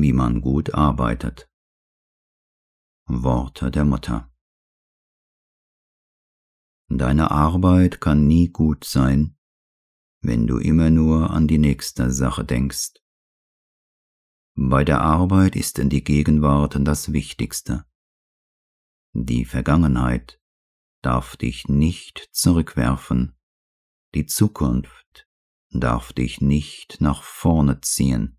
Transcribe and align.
wie 0.00 0.12
man 0.12 0.40
gut 0.40 0.74
arbeitet. 0.74 1.48
Worte 3.06 3.70
der 3.70 3.84
Mutter 3.84 4.30
Deine 6.90 7.30
Arbeit 7.30 8.00
kann 8.00 8.26
nie 8.26 8.48
gut 8.48 8.84
sein, 8.84 9.36
wenn 10.22 10.46
du 10.46 10.58
immer 10.58 10.90
nur 10.90 11.30
an 11.30 11.46
die 11.46 11.58
nächste 11.58 12.10
Sache 12.10 12.44
denkst. 12.44 12.94
Bei 14.54 14.84
der 14.84 15.02
Arbeit 15.02 15.54
ist 15.54 15.78
denn 15.78 15.90
die 15.90 16.02
Gegenwart 16.02 16.76
das 16.80 17.12
Wichtigste. 17.12 17.84
Die 19.12 19.44
Vergangenheit 19.44 20.40
darf 21.02 21.36
dich 21.36 21.68
nicht 21.68 22.28
zurückwerfen, 22.32 23.36
die 24.14 24.26
Zukunft 24.26 25.28
darf 25.70 26.12
dich 26.12 26.40
nicht 26.40 27.00
nach 27.00 27.22
vorne 27.22 27.80
ziehen. 27.82 28.37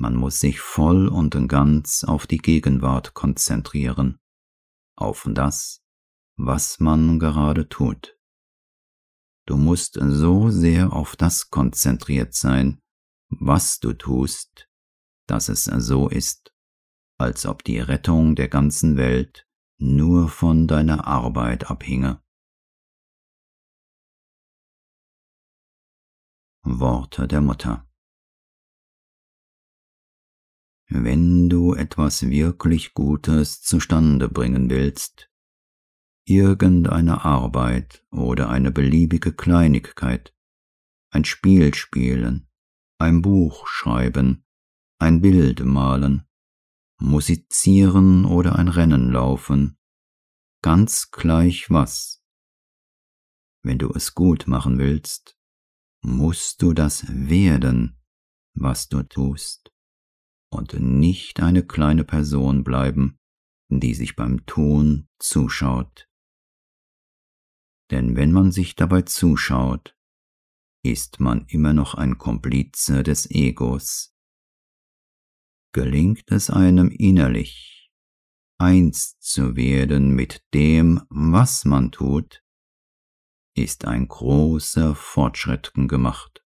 Man 0.00 0.14
muss 0.14 0.38
sich 0.38 0.60
voll 0.60 1.08
und 1.08 1.36
ganz 1.48 2.04
auf 2.04 2.28
die 2.28 2.38
Gegenwart 2.38 3.14
konzentrieren, 3.14 4.20
auf 4.96 5.28
das, 5.28 5.82
was 6.36 6.78
man 6.78 7.18
gerade 7.18 7.68
tut. 7.68 8.16
Du 9.44 9.56
musst 9.56 9.98
so 10.00 10.50
sehr 10.50 10.92
auf 10.92 11.16
das 11.16 11.50
konzentriert 11.50 12.32
sein, 12.34 12.80
was 13.28 13.80
du 13.80 13.92
tust, 13.92 14.68
dass 15.26 15.48
es 15.48 15.64
so 15.64 16.08
ist, 16.08 16.54
als 17.18 17.44
ob 17.44 17.64
die 17.64 17.80
Rettung 17.80 18.36
der 18.36 18.48
ganzen 18.48 18.96
Welt 18.96 19.48
nur 19.78 20.28
von 20.28 20.68
deiner 20.68 21.08
Arbeit 21.08 21.70
abhinge. 21.70 22.22
Worte 26.62 27.26
der 27.26 27.40
Mutter 27.40 27.87
Wenn 30.90 31.50
du 31.50 31.74
etwas 31.74 32.28
wirklich 32.30 32.94
Gutes 32.94 33.60
zustande 33.60 34.30
bringen 34.30 34.70
willst, 34.70 35.30
irgendeine 36.24 37.24
Arbeit 37.26 38.06
oder 38.10 38.48
eine 38.48 38.72
beliebige 38.72 39.32
Kleinigkeit, 39.32 40.34
ein 41.10 41.26
Spiel 41.26 41.74
spielen, 41.74 42.48
ein 42.98 43.20
Buch 43.20 43.66
schreiben, 43.66 44.46
ein 44.98 45.20
Bild 45.20 45.64
malen, 45.64 46.26
musizieren 46.98 48.24
oder 48.24 48.56
ein 48.56 48.68
Rennen 48.68 49.12
laufen, 49.12 49.78
ganz 50.62 51.10
gleich 51.10 51.70
was. 51.70 52.22
Wenn 53.62 53.78
du 53.78 53.90
es 53.92 54.14
gut 54.14 54.46
machen 54.46 54.78
willst, 54.78 55.38
musst 56.00 56.62
du 56.62 56.72
das 56.72 57.04
werden, 57.08 58.00
was 58.54 58.88
du 58.88 59.02
tust, 59.02 59.70
und 60.50 60.74
nicht 60.74 61.40
eine 61.40 61.62
kleine 61.62 62.04
Person 62.04 62.64
bleiben, 62.64 63.18
die 63.68 63.94
sich 63.94 64.16
beim 64.16 64.44
Tun 64.46 65.08
zuschaut 65.18 66.08
denn 67.90 68.16
wenn 68.16 68.32
man 68.32 68.52
sich 68.52 68.76
dabei 68.76 69.02
zuschaut, 69.02 69.96
ist 70.84 71.20
man 71.20 71.46
immer 71.46 71.72
noch 71.72 71.94
ein 71.94 72.18
Komplize 72.18 73.02
des 73.02 73.30
Egos. 73.30 74.14
Gelingt 75.72 76.30
es 76.30 76.50
einem 76.50 76.90
innerlich, 76.90 77.90
eins 78.58 79.18
zu 79.18 79.56
werden 79.56 80.14
mit 80.14 80.42
dem, 80.54 81.02
was 81.08 81.64
man 81.64 81.90
tut, 81.92 82.42
ist 83.54 83.84
ein 83.86 84.08
großer 84.08 84.94
Fortschritt 84.94 85.72
gemacht. 85.74 86.44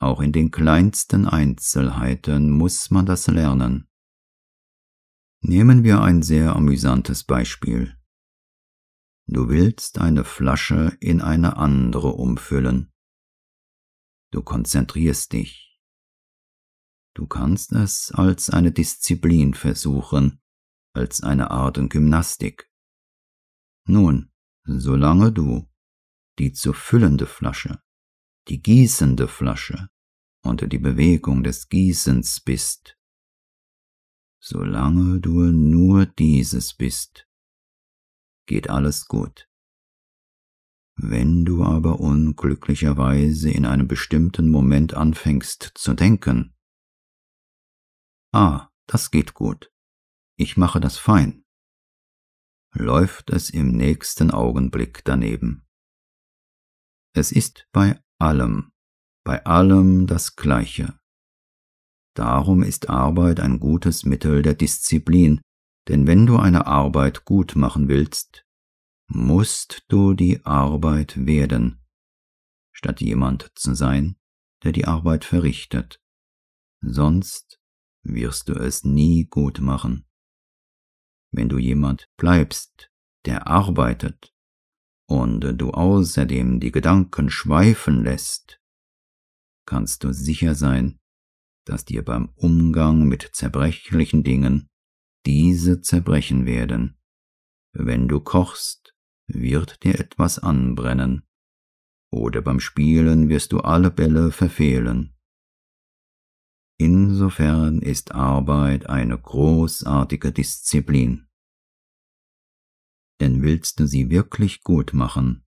Auch 0.00 0.20
in 0.20 0.32
den 0.32 0.50
kleinsten 0.50 1.26
Einzelheiten 1.26 2.50
muss 2.50 2.90
man 2.90 3.04
das 3.04 3.26
lernen. 3.26 3.86
Nehmen 5.42 5.84
wir 5.84 6.00
ein 6.00 6.22
sehr 6.22 6.56
amüsantes 6.56 7.24
Beispiel. 7.24 7.96
Du 9.26 9.48
willst 9.48 9.98
eine 9.98 10.24
Flasche 10.24 10.96
in 11.00 11.20
eine 11.20 11.56
andere 11.58 12.14
umfüllen. 12.14 12.92
Du 14.32 14.42
konzentrierst 14.42 15.32
dich. 15.32 15.78
Du 17.14 17.26
kannst 17.26 17.72
es 17.72 18.10
als 18.12 18.48
eine 18.48 18.72
Disziplin 18.72 19.54
versuchen, 19.54 20.40
als 20.94 21.22
eine 21.22 21.50
Art 21.50 21.78
Gymnastik. 21.90 22.70
Nun, 23.86 24.32
solange 24.64 25.30
du 25.30 25.68
die 26.38 26.52
zu 26.52 26.72
füllende 26.72 27.26
Flasche, 27.26 27.82
die 28.48 28.62
gießende 28.62 29.28
Flasche 29.28 29.90
unter 30.42 30.66
die 30.66 30.78
Bewegung 30.78 31.42
des 31.42 31.68
Gießens 31.68 32.40
bist, 32.40 32.98
solange 34.40 35.20
du 35.20 35.50
nur 35.50 36.06
dieses 36.06 36.74
bist, 36.74 37.28
geht 38.46 38.70
alles 38.70 39.06
gut. 39.06 39.48
Wenn 40.96 41.44
du 41.44 41.62
aber 41.62 42.00
unglücklicherweise 42.00 43.50
in 43.50 43.64
einem 43.64 43.88
bestimmten 43.88 44.50
Moment 44.50 44.94
anfängst 44.94 45.72
zu 45.74 45.94
denken, 45.94 46.54
ah, 48.32 48.68
das 48.86 49.10
geht 49.10 49.34
gut, 49.34 49.72
ich 50.36 50.56
mache 50.56 50.80
das 50.80 50.98
fein, 50.98 51.44
läuft 52.72 53.30
es 53.30 53.50
im 53.50 53.72
nächsten 53.72 54.30
Augenblick 54.30 55.02
daneben. 55.04 55.66
Es 57.14 57.32
ist 57.32 57.66
bei 57.72 58.02
allem, 58.18 58.72
bei 59.24 59.44
allem 59.44 60.06
das 60.06 60.36
Gleiche. 60.36 60.98
Darum 62.14 62.62
ist 62.62 62.88
Arbeit 62.88 63.40
ein 63.40 63.60
gutes 63.60 64.04
Mittel 64.04 64.42
der 64.42 64.54
Disziplin, 64.54 65.40
denn 65.88 66.06
wenn 66.06 66.26
du 66.26 66.36
eine 66.36 66.66
Arbeit 66.66 67.24
gut 67.24 67.56
machen 67.56 67.88
willst, 67.88 68.44
musst 69.08 69.84
du 69.88 70.14
die 70.14 70.44
Arbeit 70.44 71.26
werden, 71.26 71.84
statt 72.72 73.00
jemand 73.00 73.50
zu 73.54 73.74
sein, 73.74 74.16
der 74.62 74.72
die 74.72 74.84
Arbeit 74.84 75.24
verrichtet. 75.24 76.00
Sonst 76.80 77.60
wirst 78.02 78.48
du 78.48 78.54
es 78.54 78.84
nie 78.84 79.26
gut 79.26 79.60
machen. 79.60 80.06
Wenn 81.32 81.48
du 81.48 81.58
jemand 81.58 82.08
bleibst, 82.16 82.90
der 83.24 83.46
arbeitet, 83.46 84.32
und 85.06 85.40
du 85.40 85.72
außerdem 85.72 86.60
die 86.60 86.70
Gedanken 86.70 87.30
schweifen 87.30 88.04
lässt, 88.04 88.59
kannst 89.66 90.04
du 90.04 90.12
sicher 90.12 90.54
sein, 90.54 90.98
dass 91.66 91.84
dir 91.84 92.04
beim 92.04 92.30
Umgang 92.34 93.06
mit 93.06 93.30
zerbrechlichen 93.32 94.22
Dingen 94.22 94.68
diese 95.26 95.80
zerbrechen 95.80 96.46
werden. 96.46 96.98
Wenn 97.72 98.08
du 98.08 98.20
kochst, 98.20 98.94
wird 99.28 99.82
dir 99.84 99.98
etwas 100.00 100.38
anbrennen, 100.38 101.22
oder 102.12 102.42
beim 102.42 102.58
Spielen 102.58 103.28
wirst 103.28 103.52
du 103.52 103.60
alle 103.60 103.90
Bälle 103.90 104.32
verfehlen. 104.32 105.16
Insofern 106.78 107.82
ist 107.82 108.12
Arbeit 108.12 108.88
eine 108.88 109.16
großartige 109.18 110.32
Disziplin. 110.32 111.28
Denn 113.20 113.42
willst 113.42 113.78
du 113.78 113.86
sie 113.86 114.08
wirklich 114.08 114.62
gut 114.62 114.94
machen, 114.94 115.44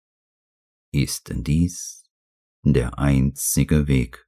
ist 0.94 1.32
dies 1.34 2.01
der 2.64 3.00
einzige 3.00 3.88
Weg. 3.88 4.28